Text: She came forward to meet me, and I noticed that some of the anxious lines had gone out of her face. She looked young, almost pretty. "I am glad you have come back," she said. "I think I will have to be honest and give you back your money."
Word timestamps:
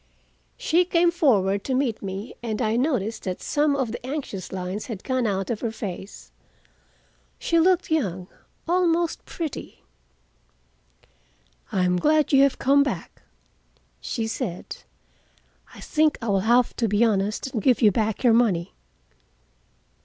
She 0.57 0.83
came 0.83 1.11
forward 1.11 1.63
to 1.65 1.75
meet 1.75 2.01
me, 2.01 2.33
and 2.41 2.59
I 2.59 2.75
noticed 2.75 3.21
that 3.25 3.39
some 3.39 3.75
of 3.75 3.91
the 3.91 4.03
anxious 4.03 4.51
lines 4.51 4.87
had 4.87 5.03
gone 5.03 5.27
out 5.27 5.51
of 5.51 5.59
her 5.59 5.69
face. 5.71 6.31
She 7.37 7.59
looked 7.59 7.91
young, 7.91 8.25
almost 8.67 9.23
pretty. 9.25 9.83
"I 11.71 11.83
am 11.85 11.97
glad 11.97 12.33
you 12.33 12.41
have 12.41 12.57
come 12.57 12.81
back," 12.81 13.21
she 13.99 14.25
said. 14.25 14.77
"I 15.75 15.81
think 15.81 16.17
I 16.19 16.29
will 16.29 16.39
have 16.49 16.75
to 16.77 16.87
be 16.87 17.03
honest 17.05 17.53
and 17.53 17.61
give 17.61 17.83
you 17.83 17.91
back 17.91 18.23
your 18.23 18.33
money." 18.33 18.73